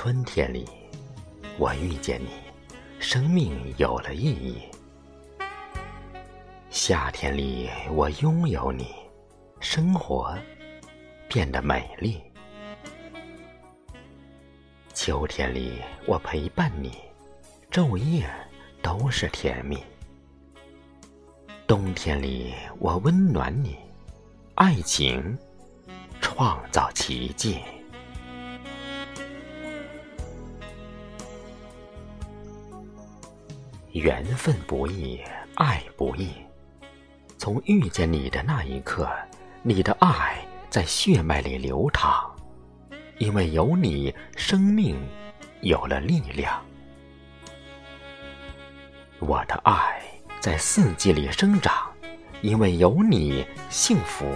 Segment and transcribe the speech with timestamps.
[0.00, 0.64] 春天里，
[1.58, 2.28] 我遇见你，
[3.00, 4.62] 生命有了意义。
[6.70, 8.94] 夏天里，我拥有你，
[9.58, 10.38] 生活
[11.28, 12.22] 变得美丽。
[14.94, 16.92] 秋天里，我陪伴你，
[17.68, 18.24] 昼夜
[18.80, 19.82] 都是甜蜜。
[21.66, 23.76] 冬天里，我温暖你，
[24.54, 25.36] 爱情
[26.20, 27.58] 创造奇迹。
[33.98, 35.20] 缘分不易，
[35.56, 36.30] 爱不易。
[37.36, 39.08] 从遇见你的那一刻，
[39.62, 40.38] 你的爱
[40.70, 42.34] 在血脉里流淌，
[43.18, 44.96] 因为有你，生命
[45.60, 46.62] 有了力量。
[49.18, 50.00] 我的爱
[50.40, 51.74] 在四季里生长，
[52.40, 54.26] 因为有你，幸福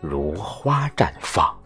[0.00, 1.56] 如花绽放。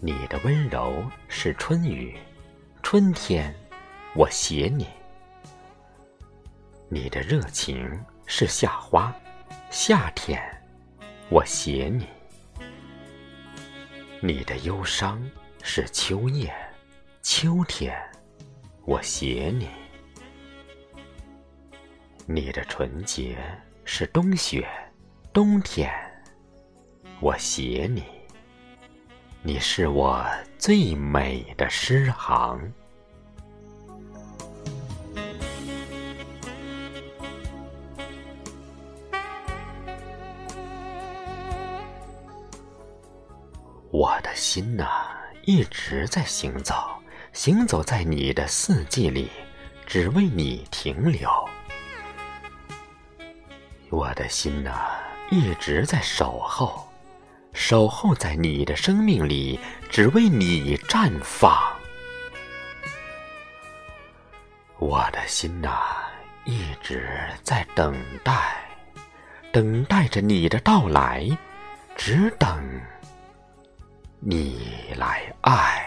[0.00, 2.14] 你的温柔是春雨，
[2.82, 3.52] 春天
[4.14, 4.84] 我写你；
[6.88, 9.14] 你的热情是夏花，
[9.70, 10.38] 夏天
[11.30, 12.04] 我写你；
[14.20, 15.18] 你的忧伤
[15.62, 16.54] 是秋叶，
[17.22, 17.98] 秋天
[18.84, 19.66] 我写你；
[22.26, 23.38] 你的纯洁
[23.84, 24.68] 是冬雪，
[25.32, 25.90] 冬天
[27.20, 28.15] 我写你。
[29.46, 30.26] 你是我
[30.58, 32.60] 最美的诗行，
[43.92, 44.84] 我的心呐，
[45.44, 46.74] 一直在行走，
[47.32, 49.30] 行走在你的四季里，
[49.86, 51.30] 只为你停留。
[53.90, 54.72] 我的心呐，
[55.30, 56.85] 一直在守候。
[57.56, 59.58] 守候在你的生命里，
[59.88, 61.58] 只为你绽放。
[64.78, 65.70] 我的心呐，
[66.44, 67.10] 一直
[67.42, 68.62] 在等待，
[69.52, 71.26] 等待着你的到来，
[71.96, 72.62] 只等
[74.20, 74.60] 你
[74.94, 75.85] 来爱。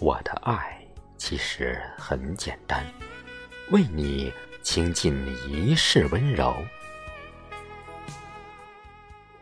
[0.00, 0.82] 我的爱
[1.18, 2.82] 其实很简单，
[3.70, 5.14] 为你倾尽
[5.46, 6.56] 一世温柔。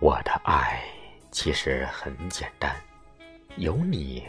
[0.01, 0.83] 我的爱
[1.31, 2.75] 其实很简单，
[3.55, 4.27] 有你，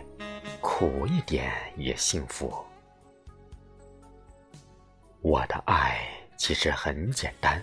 [0.62, 2.64] 苦一点也幸福。
[5.22, 6.08] 我的爱
[6.38, 7.60] 其实很简单，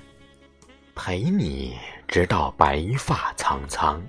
[0.93, 1.79] 陪你
[2.09, 4.05] 直到白发苍苍。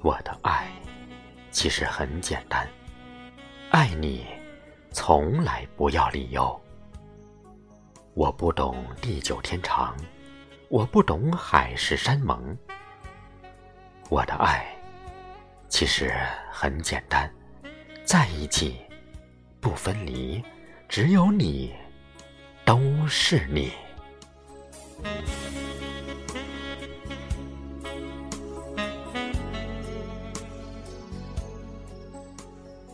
[0.00, 0.66] 我的爱。
[1.56, 2.68] 其实很简单，
[3.70, 4.26] 爱你，
[4.92, 6.60] 从来不要理由。
[8.12, 9.96] 我不懂地久天长，
[10.68, 12.54] 我不懂海誓山盟。
[14.10, 14.66] 我的爱，
[15.66, 16.12] 其实
[16.52, 17.32] 很简单，
[18.04, 18.76] 在一起，
[19.58, 20.44] 不分离，
[20.90, 21.74] 只有你，
[22.66, 22.78] 都
[23.08, 23.72] 是你。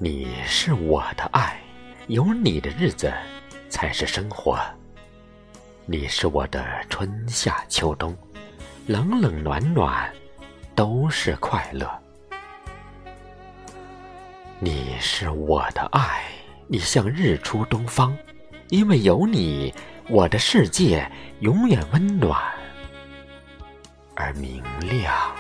[0.05, 1.63] 你是我的爱，
[2.09, 3.13] 有你的日子
[3.69, 4.59] 才是生活。
[5.87, 8.13] 你是我的春夏秋冬，
[8.89, 10.13] 冷冷暖暖
[10.75, 11.89] 都是快乐。
[14.59, 16.25] 你是我的爱，
[16.67, 18.13] 你像日出东方，
[18.71, 19.73] 因为有你，
[20.09, 21.09] 我的世界
[21.43, 22.37] 永远温暖
[24.17, 25.32] 而明亮。